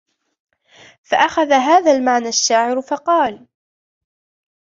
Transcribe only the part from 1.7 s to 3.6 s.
الْمَعْنَى الشَّاعِرُ فَقَالَ